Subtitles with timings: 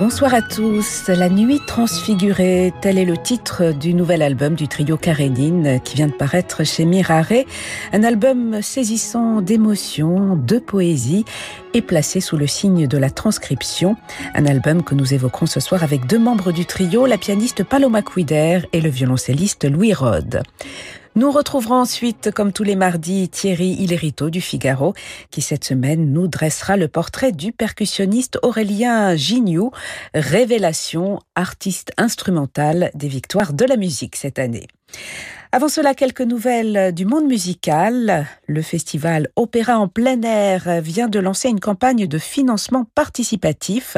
[0.00, 1.08] Bonsoir à tous.
[1.08, 6.06] La nuit transfigurée, tel est le titre du nouvel album du trio Karénine qui vient
[6.06, 7.44] de paraître chez Mirare.
[7.92, 11.26] Un album saisissant d'émotions, de poésie
[11.74, 13.96] et placé sous le signe de la transcription.
[14.34, 18.00] Un album que nous évoquerons ce soir avec deux membres du trio, la pianiste Paloma
[18.00, 20.42] Quider et le violoncelliste Louis Rode.
[21.16, 24.94] Nous retrouverons ensuite, comme tous les mardis, Thierry Hillerito du Figaro,
[25.32, 29.72] qui cette semaine nous dressera le portrait du percussionniste Aurélien Gignoux,
[30.14, 34.68] révélation, artiste instrumental des victoires de la musique cette année.
[35.52, 38.24] Avant cela, quelques nouvelles du monde musical.
[38.46, 43.96] Le festival Opéra en plein air vient de lancer une campagne de financement participatif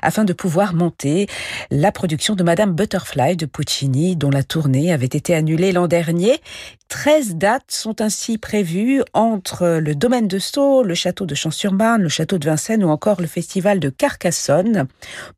[0.00, 1.26] afin de pouvoir monter
[1.70, 6.40] la production de Madame Butterfly de Puccini, dont la tournée avait été annulée l'an dernier.
[6.88, 12.08] 13 dates sont ainsi prévues entre le domaine de Sceaux, le château de Champs-sur-Marne, le
[12.08, 14.86] château de Vincennes ou encore le festival de Carcassonne.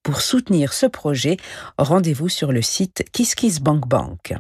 [0.05, 1.37] Pour soutenir ce projet,
[1.79, 4.37] rendez-vous sur le site KissKissBankBank.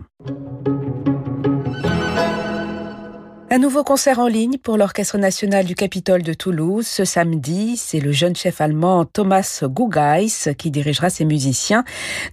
[3.50, 7.78] Un nouveau concert en ligne pour l'Orchestre national du Capitole de Toulouse ce samedi.
[7.78, 11.82] C'est le jeune chef allemand Thomas Gugeis qui dirigera ses musiciens.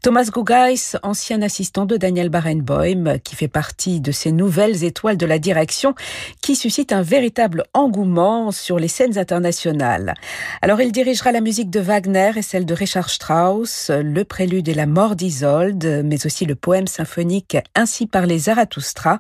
[0.04, 5.26] Thomas Gugeis, ancien assistant de Daniel Barenboim, qui fait partie de ces nouvelles étoiles de
[5.26, 5.96] la direction
[6.42, 10.16] qui suscite un véritable engouement sur les scènes internationales.
[10.62, 14.74] Alors il dirigera la musique de Wagner et celle de Richard Strauss, le prélude et
[14.74, 19.16] la mort d'Isolde, mais aussi le poème symphonique Ainsi par les Zarathustra.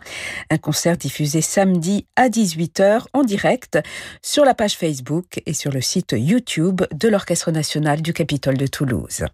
[0.50, 1.85] Un concert diffusé samedi
[2.16, 3.80] à 18h en direct
[4.22, 8.68] sur la page Facebook et sur le site YouTube de l'Orchestre national du Capitole de
[8.68, 9.26] Toulouse.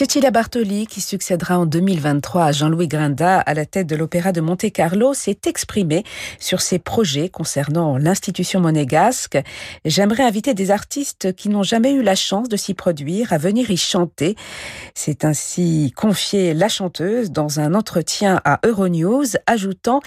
[0.00, 4.40] Cecilia Bartoli, qui succédera en 2023 à Jean-Louis Grinda à la tête de l'Opéra de
[4.40, 6.04] Monte-Carlo, s'est exprimée
[6.38, 9.38] sur ses projets concernant l'institution monégasque.
[9.84, 13.70] J'aimerais inviter des artistes qui n'ont jamais eu la chance de s'y produire à venir
[13.70, 14.36] y chanter.
[14.94, 20.00] C'est ainsi confié la chanteuse dans un entretien à Euronews, ajoutant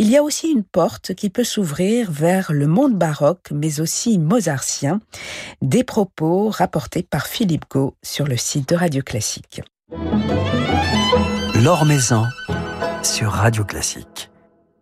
[0.00, 4.18] Il y a aussi une porte qui peut s'ouvrir vers le monde baroque, mais aussi
[4.18, 5.00] mozartien.
[5.62, 9.62] Des propos rapportés par Philippe Gau sur le site de Radio Classique classique.
[11.62, 11.84] L'Or
[13.02, 14.30] sur Radio Classique.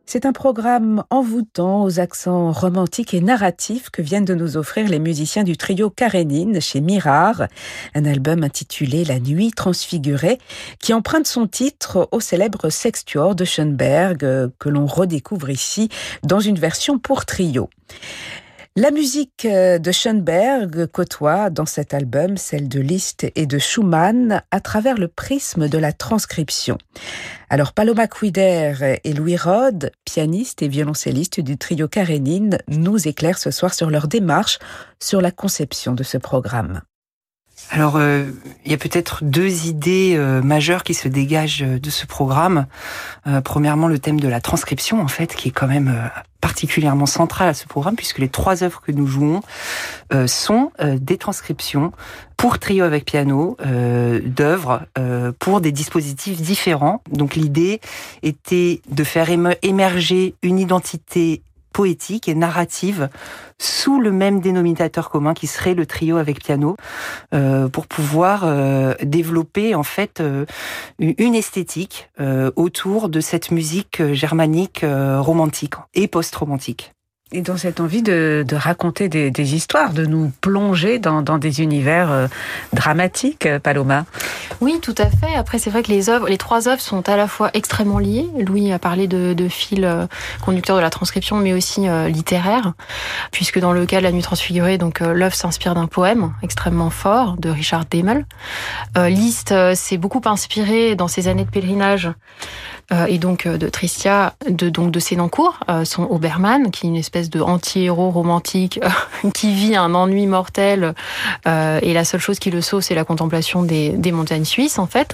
[0.04, 5.00] C'est un programme envoûtant aux accents romantiques et narratifs que viennent de nous offrir les
[5.00, 7.46] musiciens du trio Karénine chez Mirard,
[7.96, 10.38] un album intitulé La nuit transfigurée
[10.78, 14.18] qui emprunte son titre au célèbre Sextuor de Schoenberg
[14.60, 15.88] que l'on redécouvre ici
[16.22, 17.68] dans une version pour trio.
[18.78, 24.42] La musique euh, de Schoenberg côtoie dans cet album celle de Liszt et de Schumann
[24.50, 26.76] à travers le prisme de la transcription.
[27.48, 33.50] Alors Paloma Quider et Louis Rode, pianistes et violoncellistes du trio Karénine, nous éclairent ce
[33.50, 34.59] soir sur leur démarche
[35.03, 36.82] sur la conception de ce programme.
[37.71, 38.31] Alors, euh,
[38.65, 42.66] il y a peut-être deux idées euh, majeures qui se dégagent de ce programme.
[43.44, 46.10] premièrement, le thème de la transcription, en fait, qui est quand même
[46.47, 49.41] particulièrement central à ce programme puisque les trois œuvres que nous jouons
[50.12, 51.91] euh, sont euh, des transcriptions
[52.37, 54.83] pour trio avec piano euh, d'œuvres
[55.41, 57.03] pour des dispositifs différents.
[57.10, 57.81] Donc l'idée
[58.22, 59.28] était de faire
[59.62, 61.43] émerger une identité
[61.76, 63.10] poétique et narrative
[63.59, 66.75] sous le même dénominateur commun qui serait le trio avec piano
[67.34, 70.47] euh, pour pouvoir euh, développer en fait euh,
[70.98, 72.09] une esthétique
[72.56, 74.86] autour de cette musique germanique
[75.20, 76.95] romantique et post-romantique.
[77.32, 82.28] Et dans cette envie de, raconter des, histoires, de nous plonger dans, des univers euh,
[82.72, 84.04] dramatiques, euh, Paloma?
[84.60, 85.34] Oui, tout à fait.
[85.34, 88.28] Après, c'est vrai que les trois œuvres sont à la fois extrêmement liées.
[88.38, 90.06] Louis a parlé de, fil euh,
[90.41, 92.75] conducteur de la transcription, mais aussi littéraire,
[93.32, 97.36] puisque dans le cas de La Nuit transfigurée, donc l'œuvre s'inspire d'un poème extrêmement fort
[97.39, 98.24] de Richard Demel.
[98.97, 102.09] Liszt s'est beaucoup inspiré dans ses années de pèlerinage
[102.92, 106.88] euh, et donc euh, de Tristia, de donc de Sénancourt, euh, son Obermann, qui est
[106.88, 108.80] une espèce de anti-héros romantique
[109.34, 110.94] qui vit un ennui mortel
[111.47, 114.86] et la seule chose qui le sauve, c'est la contemplation des, des montagnes suisses en
[114.86, 115.12] fait.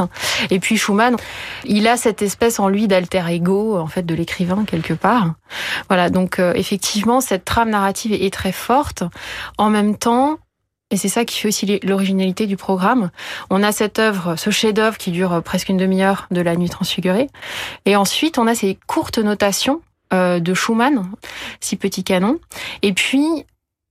[0.50, 1.16] Et puis Schumann,
[1.64, 5.34] il a cette espèce en lui d'alter ego en fait de l'écrivain quelque part.
[5.88, 9.04] Voilà, donc effectivement cette trame narrative est très forte.
[9.58, 10.38] En même temps,
[10.92, 13.10] et c'est ça qui fait aussi l'originalité du programme.
[13.50, 17.28] On a cette œuvre, ce chef-d'œuvre qui dure presque une demi-heure de la nuit transfigurée.
[17.86, 19.80] Et ensuite, on a ces courtes notations
[20.12, 21.10] euh, de Schumann,
[21.60, 22.38] six petits canons.
[22.82, 23.46] Et puis,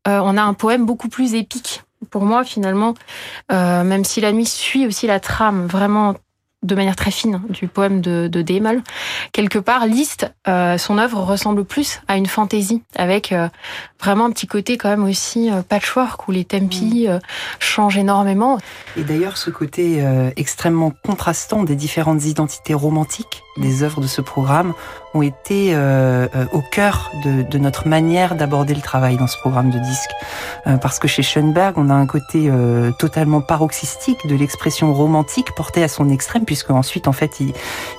[0.07, 1.81] euh, on a un poème beaucoup plus épique.
[2.11, 2.93] Pour moi, finalement,
[3.51, 6.15] euh, même si la nuit suit aussi la trame vraiment
[6.63, 8.83] de manière très fine du poème de, de Demel.
[9.31, 13.47] Quelque part, Liszt, euh, son œuvre ressemble plus à une fantaisie, avec euh,
[13.99, 17.19] vraiment un petit côté quand même aussi euh, patchwork, où les tempi mm.
[17.59, 18.59] changent énormément.
[18.95, 20.03] Et d'ailleurs, ce côté
[20.35, 24.73] extrêmement contrastant des différentes identités romantiques des œuvres de ce programme
[25.13, 25.75] ont été
[26.53, 30.11] au cœur de, notre manière d'aborder le travail dans ce programme de disques.
[30.81, 32.49] parce que chez Schoenberg, on a un côté
[32.97, 37.53] totalement paroxystique de l'expression romantique portée à son extrême, puisque ensuite, en fait, il,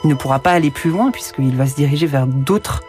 [0.04, 2.82] ne pourra pas aller plus loin, puisqu'il va se diriger vers d'autres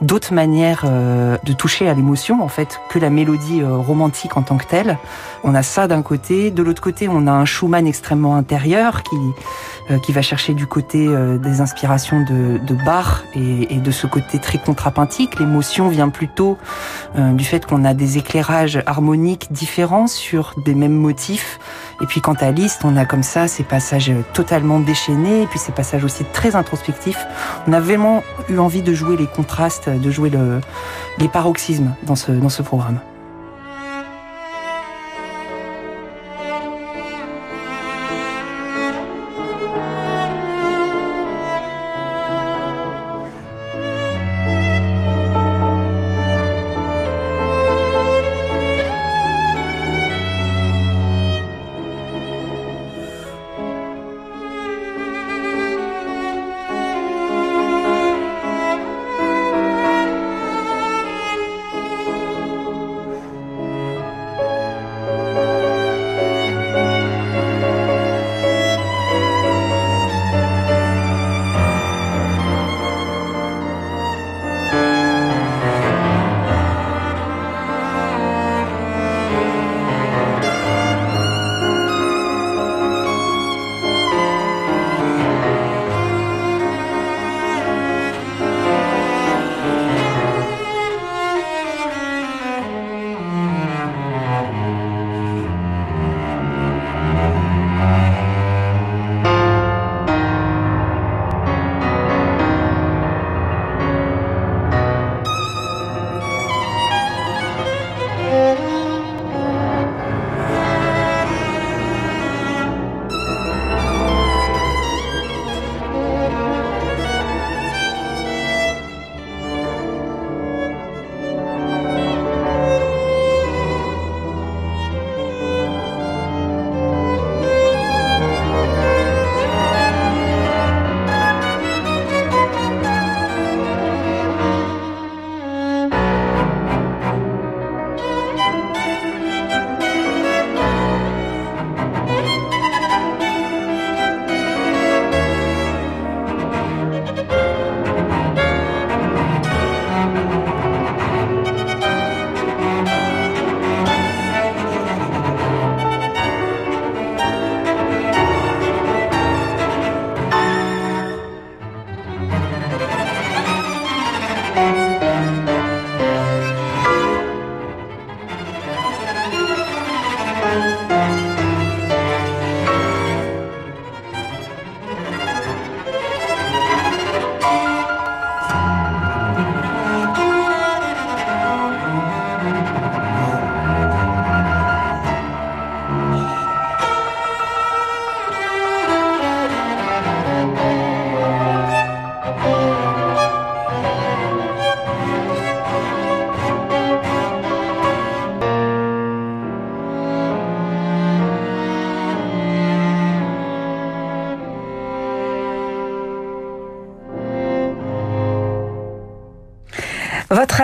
[0.00, 4.42] d'autres manières euh, de toucher à l'émotion en fait que la mélodie euh, romantique en
[4.42, 4.98] tant que telle.
[5.44, 9.16] On a ça d'un côté, de l'autre côté on a un Schumann extrêmement intérieur qui
[9.90, 11.08] euh, qui va chercher du côté
[11.38, 15.38] des inspirations de, de Bach et, et, de ce côté très contrapuntique.
[15.38, 16.58] L'émotion vient plutôt
[17.16, 21.60] du fait qu'on a des éclairages harmoniques différents sur des mêmes motifs.
[22.00, 25.58] Et puis quant à Liszt, on a comme ça ces passages totalement déchaînés et puis
[25.58, 27.26] ces passages aussi très introspectifs.
[27.66, 30.60] On a vraiment eu envie de jouer les contrastes de jouer le,
[31.18, 33.00] les paroxysmes dans ce, dans ce programme.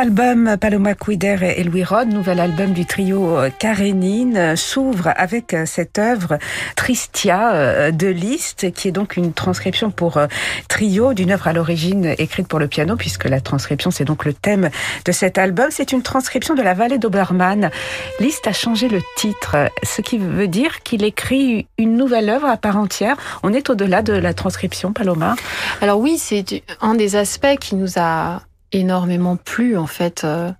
[0.02, 5.54] Album Paloma Cuider et Louis Rod, nouvel album du trio euh, Karénine, euh, s'ouvre avec
[5.54, 6.38] euh, cette œuvre
[6.74, 10.18] Tristia de Liszt, qui est donc une transcription pour
[10.66, 14.32] trio d'une œuvre à l'origine écrite pour le piano, puisque la transcription c'est donc le
[14.32, 14.70] thème
[15.04, 15.68] de cet album.
[15.70, 17.70] C'est une transcription de la vallée d'Obermann.
[18.18, 22.56] Liszt a changé le titre, ce qui veut dire qu'il écrit une nouvelle œuvre à
[22.56, 23.16] part entière.
[23.44, 25.36] On est au-delà de la transcription, Paloma.
[25.80, 30.50] Alors oui, c'est un des aspects qui nous a énormément plu en fait euh,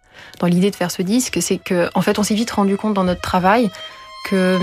[0.40, 2.94] dans l'idée de faire ce disque, c'est que en fait on s'est vite rendu compte
[2.94, 3.70] dans notre travail
[4.28, 4.58] que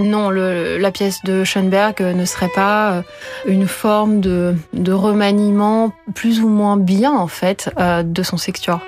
[0.00, 3.02] non, le, la pièce de Schoenberg ne serait pas euh,
[3.46, 8.80] une forme de, de remaniement plus ou moins bien en fait euh, de son sextuor.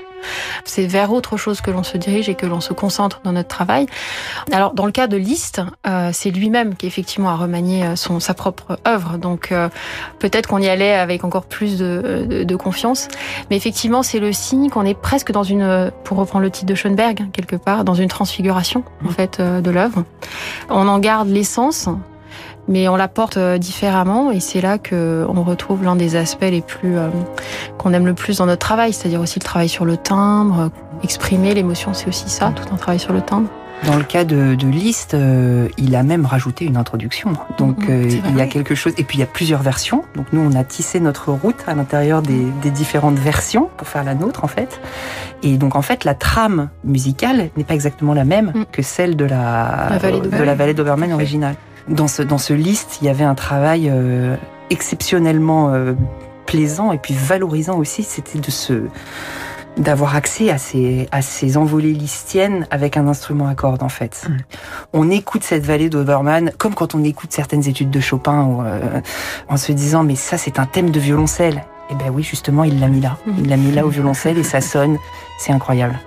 [0.64, 3.48] C'est vers autre chose que l'on se dirige et que l'on se concentre dans notre
[3.48, 3.86] travail.
[4.52, 8.20] Alors dans le cas de Liszt, euh, c'est lui-même qui effectivement a remanié euh, son
[8.20, 9.68] sa propre œuvre, donc euh,
[10.18, 13.08] peut-être qu'on y allait avec encore plus de, de, de confiance.
[13.50, 16.74] Mais effectivement, c'est le signe qu'on est presque dans une, pour reprendre le titre de
[16.74, 20.04] Schoenberg quelque part, dans une transfiguration en fait de l'œuvre.
[20.68, 21.88] On en garde l'essence,
[22.68, 26.60] mais on la porte différemment et c'est là que on retrouve l'un des aspects les
[26.60, 27.08] plus euh,
[27.78, 30.70] qu'on aime le plus dans notre travail, c'est-à-dire aussi le travail sur le timbre,
[31.02, 33.48] exprimer l'émotion, c'est aussi ça, tout un travail sur le timbre.
[33.86, 37.32] Dans le cas de, de Liszt, euh, il a même rajouté une introduction.
[37.58, 38.92] Donc Mhm, euh, c'est il y a quelque chose.
[38.96, 40.04] Et puis il y a plusieurs versions.
[40.14, 44.04] Donc nous, on a tissé notre route à l'intérieur des, des différentes versions pour faire
[44.04, 44.80] la nôtre en fait.
[45.42, 48.64] Et donc en fait, la trame musicale n'est pas exactement la même Mm.
[48.70, 51.12] que celle de la, La vallée d'Obermann.
[51.12, 51.56] originale.
[51.88, 54.36] Dans ce dans ce Liszt, il y avait un travail euh,
[54.70, 55.94] exceptionnellement euh,
[56.46, 58.02] plaisant et puis valorisant aussi.
[58.02, 58.84] C'était de se
[59.76, 64.28] d'avoir accès à ces, à ces envolées listiennes avec un instrument à cordes, en fait.
[64.92, 69.00] On écoute cette vallée d'Obermann comme quand on écoute certaines études de Chopin euh,
[69.48, 71.64] en se disant, mais ça, c'est un thème de violoncelle.
[71.90, 73.18] Eh ben oui, justement, il l'a mis là.
[73.38, 74.98] Il l'a mis là au violoncelle et ça sonne.
[75.38, 75.98] C'est incroyable.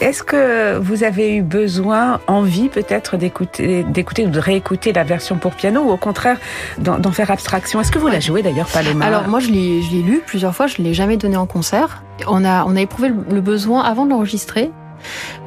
[0.00, 5.36] Est-ce que vous avez eu besoin, envie peut-être d'écouter, d'écouter ou de réécouter la version
[5.36, 6.38] pour piano ou au contraire
[6.78, 7.80] d'en d'en faire abstraction?
[7.80, 9.04] Est-ce que vous la jouez d'ailleurs, Paloma?
[9.06, 12.02] Alors moi je l'ai je l'ai lu plusieurs fois, je l'ai jamais donné en concert.
[12.26, 14.70] On a on a éprouvé le- besoin avant de l'enregistrer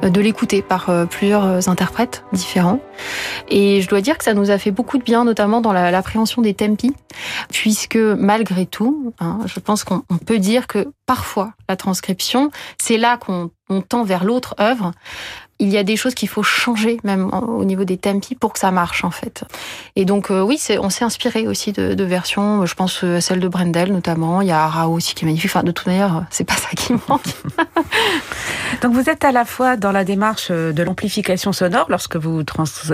[0.02, 2.80] de l'écouter par euh, plusieurs interprètes différents.
[3.48, 5.90] Et je dois dire que ça nous a fait beaucoup de bien, notamment dans la-
[5.90, 6.92] l'appréhension des tempi,
[7.50, 12.96] puisque malgré tout, hein, je pense qu'on on peut dire que parfois la transcription, c'est
[12.98, 14.92] là qu'on on tend vers l'autre œuvre.
[15.58, 18.58] Il y a des choses qu'il faut changer même au niveau des tempi pour que
[18.58, 19.44] ça marche en fait.
[19.94, 22.66] Et donc euh, oui, on s'est inspiré aussi de, de versions.
[22.66, 24.42] Je pense euh, à celle de Brendel notamment.
[24.42, 25.50] Il y a Arao aussi qui est magnifique.
[25.50, 27.22] Enfin, de toute manière, c'est pas ça qui manque.
[28.82, 32.42] Donc vous êtes à la fois dans la démarche euh, de l'amplification sonore lorsque vous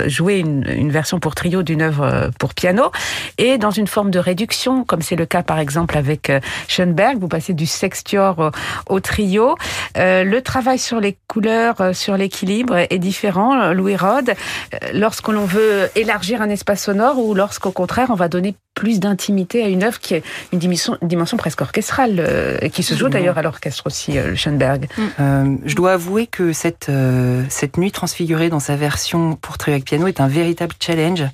[0.06, 2.90] jouez une, une version pour trio d'une œuvre euh, pour piano
[3.38, 7.18] et dans une forme de réduction comme c'est le cas par exemple avec euh, Schoenberg,
[7.18, 8.52] vous passez du sextuor
[8.88, 9.56] au, au trio.
[9.96, 14.76] Euh, le travail sur les couleurs, euh, sur l'équilibre est différent, euh, Louis Rode, euh,
[14.94, 19.62] lorsque l'on veut élargir un espace sonore ou lorsqu'au contraire on va donner plus d'intimité
[19.62, 23.08] à une œuvre qui est une dimension, dimension presque orchestrale, euh, et qui se joue
[23.08, 24.88] d'ailleurs à l'orchestre aussi, euh, Schoenberg.
[25.20, 26.90] Euh, je dois avouer que cette,
[27.48, 31.24] cette nuit transfigurée dans sa version pour trio avec piano est un véritable challenge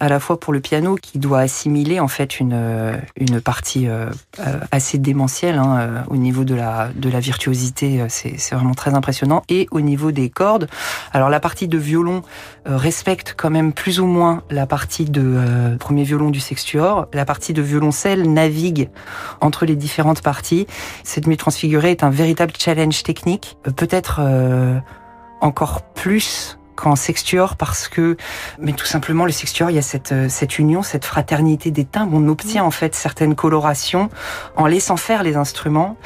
[0.00, 3.88] à la fois pour le piano qui doit assimiler en fait une euh, une partie
[3.88, 4.06] euh,
[4.40, 9.42] euh, assez démentielle hein, au niveau de la de la virtuosité c'est vraiment très impressionnant.
[9.48, 10.68] Et au niveau des cordes
[11.12, 12.22] alors la partie de violon
[12.66, 17.06] respecte quand même plus ou moins la partie de euh, premier violon du sextuor.
[17.12, 18.88] La partie de violoncelle navigue
[19.40, 20.66] entre les différentes parties.
[21.04, 23.56] Cette nuit transfigurée est un véritable challenge technique.
[23.76, 24.78] Peut-être euh,
[25.40, 28.16] encore plus qu'en sextuor parce que,
[28.58, 31.84] mais tout simplement le sextuor, il y a cette, euh, cette union, cette fraternité des
[31.84, 32.16] timbres.
[32.16, 34.08] On obtient en fait certaines colorations
[34.56, 35.96] en laissant faire les instruments,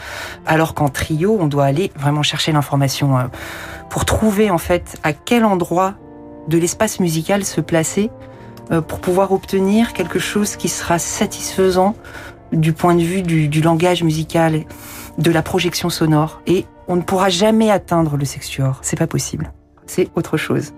[0.47, 3.23] alors qu'en trio, on doit aller vraiment chercher l'information euh,
[3.88, 5.95] pour trouver en fait à quel endroit
[6.49, 8.11] de l'espace musical se placer
[8.71, 11.95] euh, pour pouvoir obtenir quelque chose qui sera satisfaisant
[12.52, 14.64] du point de vue du, du langage musical,
[15.19, 16.43] de la projection sonore.
[16.47, 18.78] Et on ne pourra jamais atteindre le sextuor.
[18.83, 19.52] C'est pas possible.
[19.87, 20.73] C'est autre chose.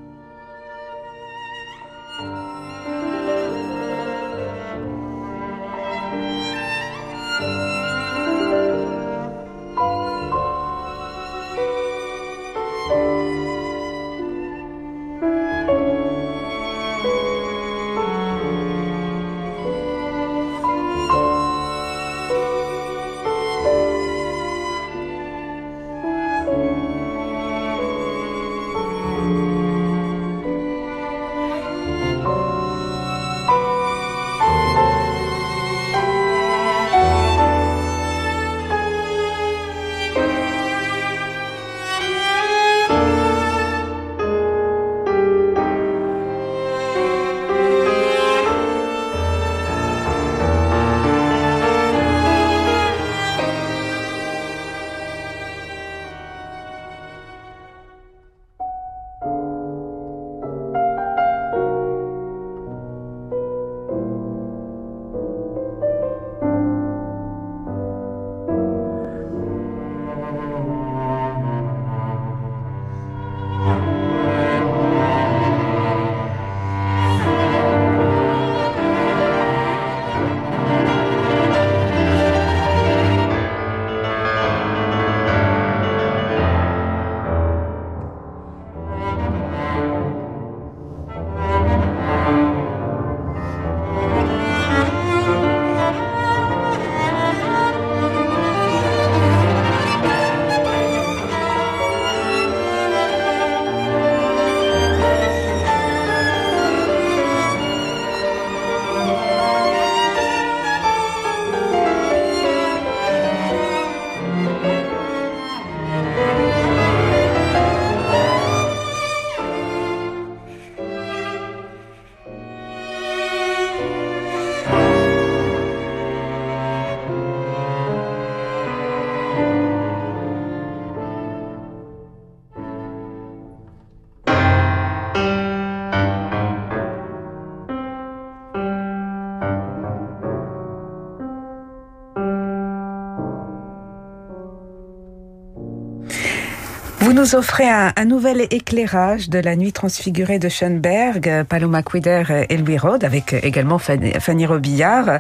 [147.17, 152.77] Nous offrez un, nouvel éclairage de la nuit transfigurée de Schoenberg, Paloma Quider et Louis
[152.77, 155.19] Rode, avec également Fanny Robillard.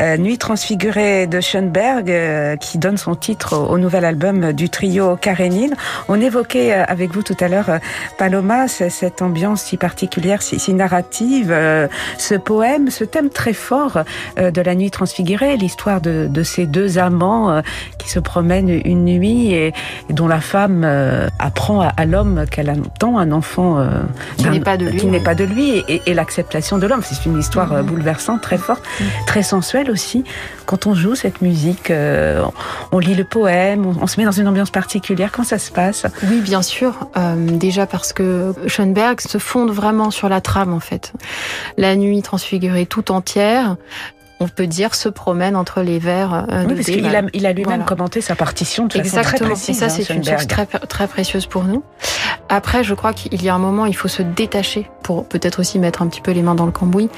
[0.00, 5.16] Euh, nuit transfigurée de Schoenberg, euh, qui donne son titre au, nouvel album du trio
[5.16, 5.74] Karenine.
[6.08, 7.80] On évoquait euh, avec vous tout à l'heure,
[8.18, 11.56] Paloma, cette ambiance si particulière, si, narrative,
[12.18, 14.04] ce poème, ce thème très fort
[14.36, 17.62] de la nuit transfigurée, l'histoire de, ces deux amants
[17.98, 19.72] qui se promènent une nuit et,
[20.08, 20.84] et dont la femme
[21.40, 24.02] apprend à, l'homme qu'elle attend un enfant euh,
[24.36, 27.02] qui n'est pas de lui, qui n'est pas de lui, et, l'acceptation de l'homme.
[27.02, 27.88] C'est une histoire euh, mhm.
[27.88, 29.06] bouleversante, très forte, mhm.
[29.26, 30.24] très sensuelle aussi.
[30.66, 32.44] Quand on joue cette musique, euh,
[32.92, 35.32] on lit le poème, on, se met dans une ambiance particulière.
[35.32, 36.06] Comment ça se passe?
[36.24, 37.08] Oui, bien sûr.
[37.36, 41.12] déjà parce que Schoenberg se fonde vraiment sur la trame en fait.
[41.76, 43.76] La nuit transfigurée tout entière
[44.40, 47.52] on peut dire, se promène entre les vers euh, oui, parce qu'il a, il a
[47.52, 49.22] lui-même commenté sa partition de Exactement.
[49.24, 49.76] façon très précise.
[49.76, 51.82] Et ça, c'est une source très, très précieuse pour nous.
[52.48, 55.78] Après, je crois qu'il y a un moment, il faut se détacher pour peut-être aussi
[55.78, 57.10] mettre un petit peu les mains dans le cambouis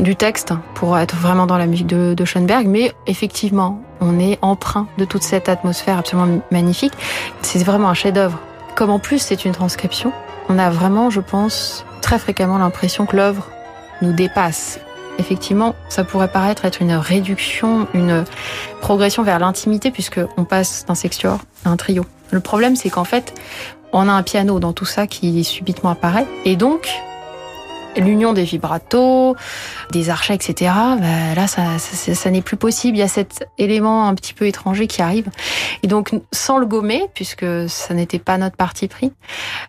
[0.00, 2.66] du texte pour être vraiment dans la musique de, de Schoenberg.
[2.66, 6.92] Mais effectivement, on est empreint de toute cette atmosphère absolument magnifique.
[7.42, 8.38] C'est vraiment un chef-d'œuvre.
[8.76, 10.12] Comme en plus c'est une transcription,
[10.48, 13.48] on a vraiment, je pense, très fréquemment l'impression que l'œuvre
[14.02, 14.80] nous dépasse
[15.20, 18.24] effectivement, ça pourrait paraître être une réduction, une
[18.80, 22.04] progression vers l'intimité, puisque on passe d'un sextuor à un trio.
[22.30, 23.34] Le problème, c'est qu'en fait,
[23.92, 26.88] on a un piano dans tout ça qui subitement apparaît, et donc
[27.96, 29.36] l'union des vibratos,
[29.90, 30.72] des archets, etc.
[31.00, 32.96] Bah, là, ça, ça, n'est plus possible.
[32.96, 35.28] Il y a cet élément un petit peu étranger qui arrive.
[35.82, 39.12] Et donc, sans le gommer, puisque ça n'était pas notre parti pris,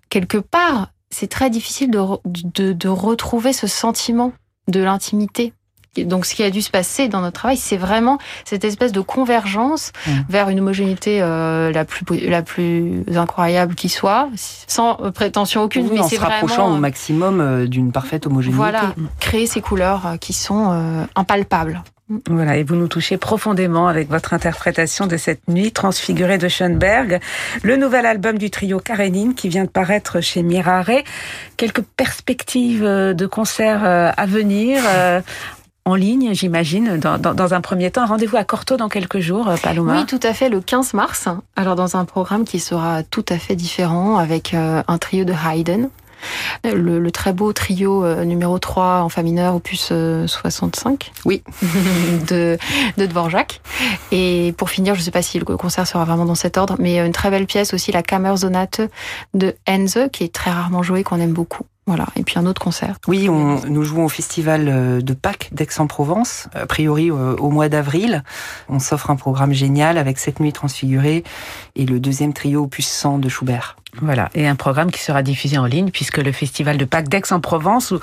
[0.10, 4.34] quelque part, c'est très difficile de, de, de retrouver ce sentiment
[4.68, 5.54] de l'intimité.
[5.98, 9.02] Donc, ce qui a dû se passer dans notre travail, c'est vraiment cette espèce de
[9.02, 10.12] convergence mmh.
[10.30, 14.30] vers une homogénéité euh, la plus la plus incroyable qui soit,
[14.68, 15.90] sans prétention aucune.
[15.92, 18.56] mais en se rapprochant au maximum euh, d'une parfaite homogénéité.
[18.56, 21.84] Voilà, créer ces couleurs euh, qui sont impalpables.
[22.30, 27.20] Voilà, et vous nous touchez profondément avec votre interprétation de cette nuit transfigurée de Schoenberg,
[27.64, 31.04] le nouvel album du trio Karenine qui vient de paraître chez Mirare.
[31.56, 35.22] Quelques perspectives euh, de concerts euh, à venir euh,
[35.86, 38.06] en ligne, j'imagine, dans, un premier temps.
[38.06, 40.00] Rendez-vous à Corto dans quelques jours, Paloma.
[40.00, 41.28] Oui, tout à fait, le 15 mars.
[41.56, 45.90] Alors, dans un programme qui sera tout à fait différent avec un trio de Haydn,
[46.64, 49.92] le, très beau trio euh, numéro 3 en fa mineur, opus
[50.26, 51.12] 65.
[51.16, 51.44] Euh, oui.
[52.30, 52.58] de,
[52.98, 53.62] de Dvorak.
[54.12, 56.76] Et pour finir, je ne sais pas si le concert sera vraiment dans cet ordre,
[56.80, 58.82] mais une très belle pièce aussi, la Kammersonate
[59.34, 61.66] de Enze, qui est très rarement jouée, qu'on aime beaucoup.
[61.92, 62.96] Voilà, et puis un autre concert.
[63.10, 68.24] Oui, nous jouons au festival euh, de Pâques d'Aix-en-Provence, a priori au mois d'avril.
[68.70, 71.26] On s'offre un programme génial avec cette nuit transfigurée
[71.76, 73.78] et le deuxième trio opus 100 de Schubert.
[74.00, 77.94] Voilà, et un programme qui sera diffusé en ligne puisque le festival de Pâques d'Aix-en-Provence,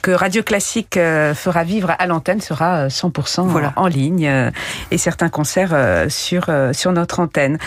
[0.00, 3.74] que Radio Classique euh, fera vivre à l'antenne, sera 100% euh, voilà.
[3.76, 4.50] en ligne euh,
[4.90, 5.76] et certains concerts
[6.08, 7.58] sur sur notre antenne.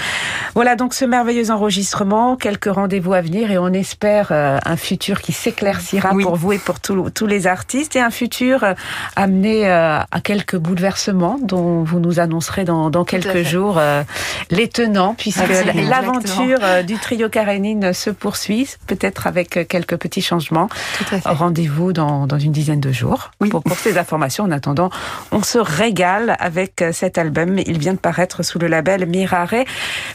[0.56, 5.32] Voilà donc ce merveilleux enregistrement, quelques rendez-vous à venir et on espère un futur qui
[5.32, 8.66] s'éclaircira pour vous et pour tous les artistes et un futur
[9.16, 13.80] amené à quelques bouleversements dont vous nous annoncerez dans, dans quelques jours
[14.50, 15.39] les tenants puisque
[15.88, 17.50] l'aventure du trio carré
[17.94, 20.70] se poursuit, peut-être avec quelques petits changements.
[21.26, 23.50] Rendez-vous dans, une dizaine de jours oui.
[23.50, 24.46] pour, pour ces informations.
[24.46, 24.90] En attendant,
[25.32, 27.60] on se régale avec cet album.
[27.66, 29.66] Il vient de paraître sous le label Mirare.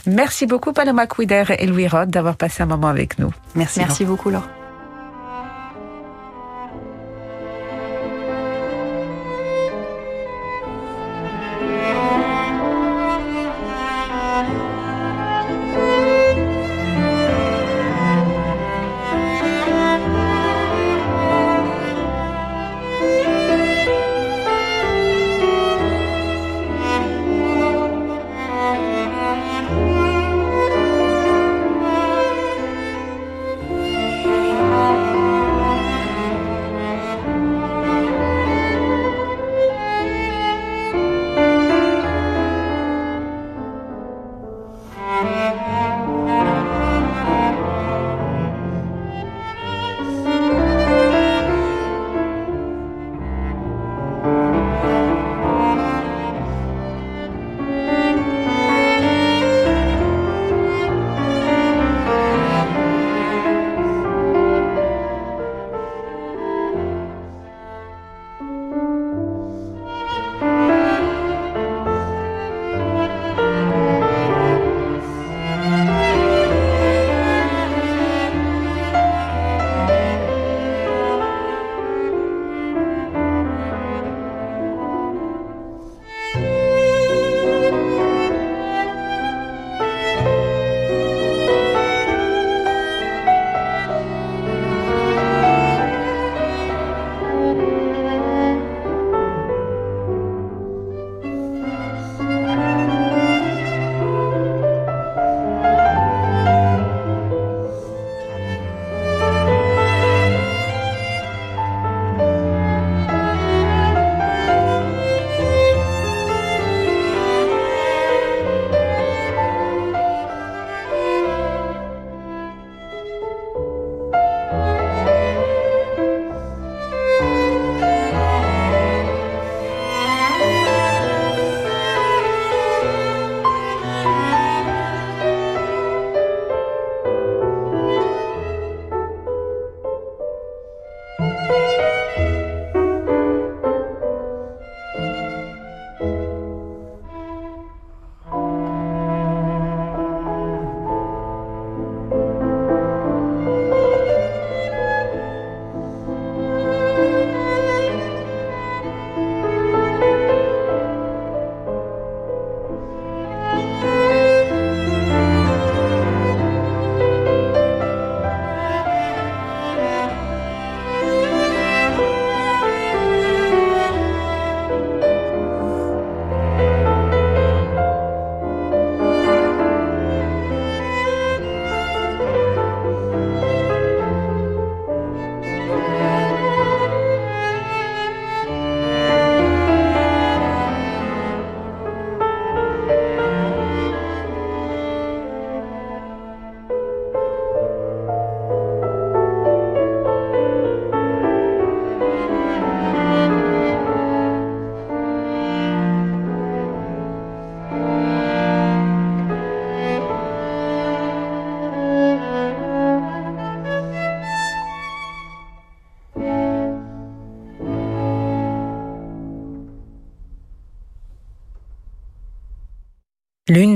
[0.07, 3.33] Merci beaucoup, Paloma Quider et Louis Rod, d'avoir passé un moment avec nous.
[3.55, 3.81] Merci.
[3.81, 4.49] Merci beaucoup, Laure.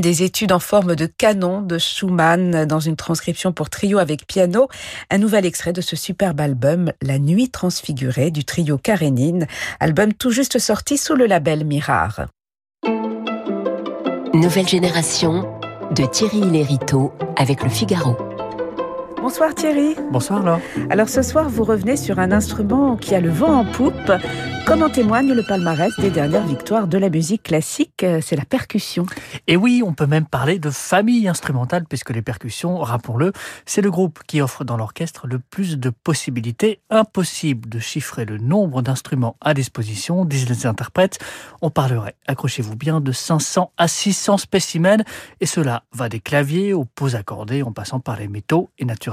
[0.09, 4.66] Des études en forme de canon de Schumann dans une transcription pour trio avec piano,
[5.11, 9.47] un nouvel extrait de ce superbe album La Nuit transfigurée du trio Karénine,
[9.81, 12.25] album tout juste sorti sous le label Mirar.
[14.33, 15.47] Nouvelle génération
[15.94, 18.16] de Thierry Lériteau avec le Figaro.
[19.20, 19.96] Bonsoir Thierry.
[20.12, 20.61] Bonsoir Laure.
[20.90, 24.12] Alors ce soir, vous revenez sur un instrument qui a le vent en poupe,
[24.68, 28.44] comme en témoigne le palmarès des dernières victoires de la musique classique, euh, c'est la
[28.44, 29.07] percussion.
[29.46, 33.33] Et oui, on peut même parler de famille instrumentale, puisque les percussions, rappelons-le,
[33.64, 36.81] c'est le groupe qui offre dans l'orchestre le plus de possibilités.
[36.90, 41.18] Impossible de chiffrer le nombre d'instruments à disposition, disent les interprètes.
[41.62, 45.02] On parlerait, accrochez-vous bien, de 500 à 600 spécimens,
[45.40, 49.08] et cela va des claviers aux poses accordées, en passant par les métaux et naturellement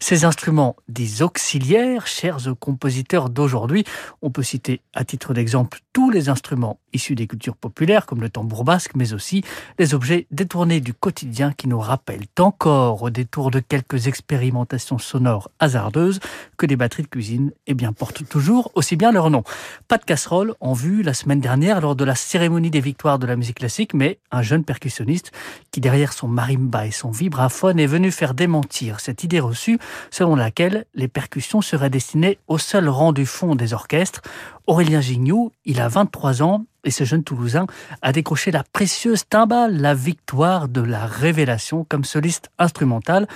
[0.00, 3.84] ces instruments dits auxiliaires, chers aux compositeurs d'aujourd'hui,
[4.22, 8.28] on peut citer à titre d'exemple tous les instruments issus des cultures populaires comme le
[8.28, 9.42] tambour basque, mais aussi
[9.78, 15.50] les objets détournés du quotidien qui nous rappellent encore au détour de quelques expérimentations sonores
[15.58, 16.20] hasardeuses
[16.56, 19.42] que les batteries de cuisine eh bien, portent toujours aussi bien leur nom.
[19.88, 23.26] Pas de casserole en vue la semaine dernière lors de la cérémonie des victoires de
[23.26, 25.32] la musique classique, mais un jeune percussionniste
[25.70, 29.78] qui derrière son marimba et son vibraphone est venu faire démentir cette idée reçue
[30.10, 34.22] selon laquelle les percussions seraient destinées au seul rang du fond des orchestres.
[34.66, 37.66] Aurélien Gignoux, il a 23 ans et ce jeune Toulousain
[38.00, 43.26] a décroché la précieuse timbale, la victoire de la révélation comme soliste instrumental.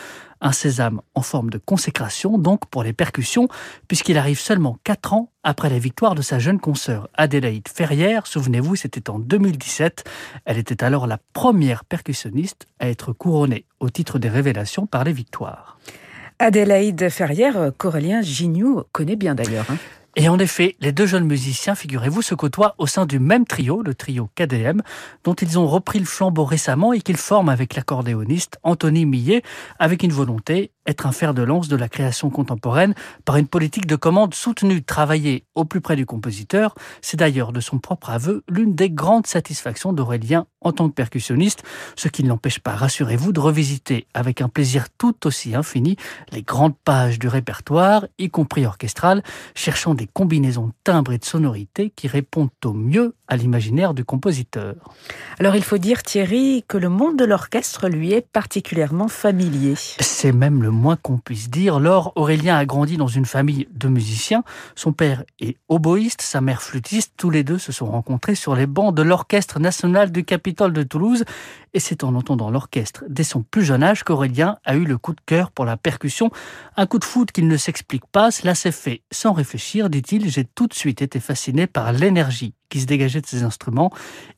[0.43, 3.49] Un sésame en forme de consécration donc pour les percussions,
[3.89, 8.27] puisqu'il arrive seulement 4 ans après la victoire de sa jeune consoeur Adélaïde Ferrière.
[8.27, 10.05] Souvenez-vous, c'était en 2017.
[10.47, 15.13] Elle était alors la première percussionniste à être couronnée au titre des révélations par les
[15.13, 15.79] victoires.
[16.39, 19.67] Adélaïde Ferrière, Corélien Gignoux connaît bien d'ailleurs.
[19.69, 19.77] Hein.
[20.17, 23.83] Et en effet, les deux jeunes musiciens, figurez-vous, se côtoient au sein du même trio,
[23.83, 24.81] le trio KDM,
[25.23, 29.43] dont ils ont repris le flambeau récemment et qu'ils forment avec l'accordéoniste Anthony Millet,
[29.79, 33.87] avec une volonté, être un fer de lance de la création contemporaine par une politique
[33.87, 36.75] de commande soutenue, travailler au plus près du compositeur.
[37.03, 41.63] C'est d'ailleurs de son propre aveu l'une des grandes satisfactions d'Aurélien en tant que percussionniste,
[41.97, 45.97] ce qui ne l'empêche pas, rassurez-vous, de revisiter avec un plaisir tout aussi infini
[46.33, 49.23] les grandes pages du répertoire, y compris orchestral,
[49.55, 54.05] cherchant des combinaisons de timbres et de sonorités qui répondent au mieux à l'imaginaire du
[54.05, 54.75] compositeur.
[55.39, 59.75] Alors il faut dire, Thierry, que le monde de l'orchestre lui est particulièrement familier.
[59.77, 61.81] C'est même le moins qu'on puisse dire.
[61.81, 64.45] Laure Aurélien a grandi dans une famille de musiciens.
[64.75, 67.13] Son père est oboïste, sa mère flûtiste.
[67.17, 70.83] Tous les deux se sont rencontrés sur les bancs de l'Orchestre national du Capitole de
[70.83, 71.25] Toulouse.
[71.73, 75.13] Et c'est en entendant l'orchestre dès son plus jeune âge qu'Aurélien a eu le coup
[75.13, 76.31] de cœur pour la percussion.
[76.77, 78.31] Un coup de foot qu'il ne s'explique pas.
[78.31, 80.29] Cela s'est fait sans réfléchir, dit-il.
[80.29, 83.91] J'ai tout de suite été fasciné par l'énergie qui se dégageait de ces instruments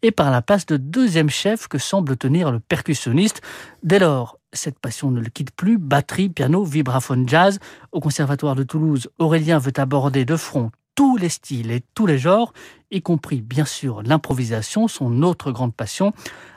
[0.02, 3.42] et par la place de deuxième chef que semble tenir le percussionniste.
[3.82, 5.78] Dès lors, cette passion ne le quitte plus.
[5.78, 7.58] Batterie, piano, vibraphone, jazz.
[7.92, 12.18] Au Conservatoire de Toulouse, Aurélien veut aborder de front tous les styles et tous les
[12.18, 12.52] genres,
[12.92, 16.12] y compris bien sûr l'improvisation, son autre grande passion.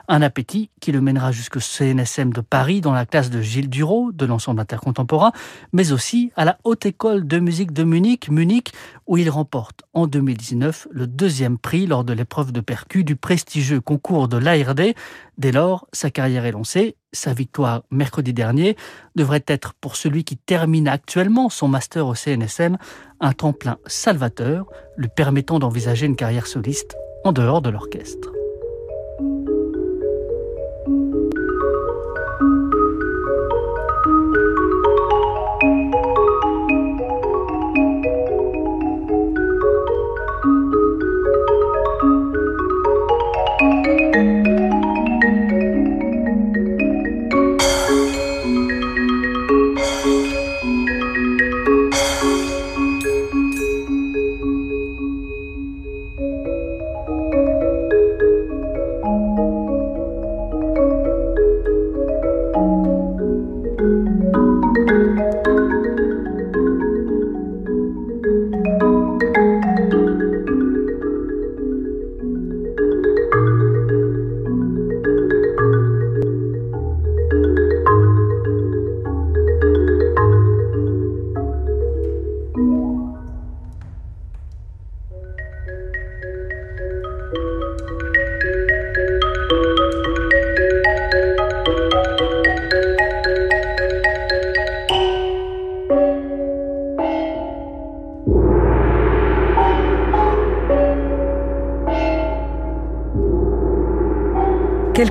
[0.08, 4.12] Un appétit qui le mènera jusqu'au CNSM de Paris dans la classe de Gilles Duro
[4.12, 5.32] de l'ensemble intercontemporain,
[5.74, 8.72] mais aussi à la Haute École de musique de Munich, Munich,
[9.08, 13.82] où il remporte en 2019 le deuxième prix lors de l'épreuve de percu du prestigieux
[13.82, 14.94] concours de l'ARD.
[15.40, 16.98] Dès lors, sa carrière est lancée.
[17.12, 18.76] Sa victoire mercredi dernier
[19.16, 22.78] devrait être pour celui qui termine actuellement son master au CNSM
[23.22, 24.66] un tremplin salvateur,
[24.98, 28.32] lui permettant d'envisager une carrière soliste en dehors de l'orchestre.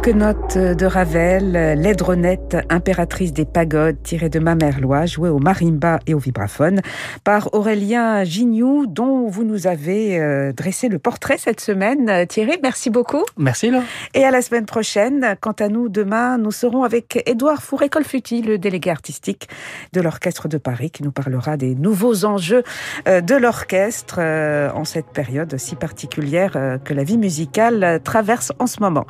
[0.05, 5.39] Quelques notes de Ravel, l'aidronette impératrice des pagodes tirée de ma mère Loi, jouée au
[5.39, 6.83] marimba et au vibraphone
[7.23, 12.27] par Aurélien Gignoux, dont vous nous avez euh, dressé le portrait cette semaine.
[12.27, 13.23] Thierry, merci beaucoup.
[13.39, 13.83] Merci Laure.
[14.13, 15.37] Et à la semaine prochaine.
[15.41, 19.49] Quant à nous, demain, nous serons avec Édouard Fouré-Colfuti, le délégué artistique
[19.95, 22.63] de l'Orchestre de Paris, qui nous parlera des nouveaux enjeux
[23.09, 28.67] euh, de l'orchestre euh, en cette période si particulière que la vie musicale traverse en
[28.67, 29.07] ce moment.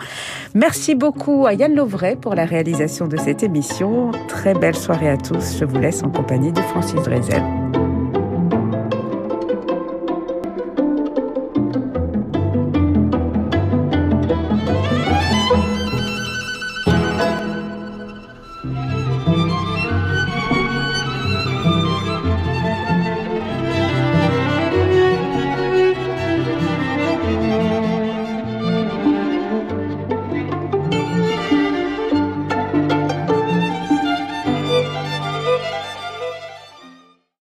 [0.87, 4.11] Merci beaucoup à Yann Lovray pour la réalisation de cette émission.
[4.29, 5.57] Très belle soirée à tous.
[5.59, 7.43] Je vous laisse en compagnie de Francis Drezel.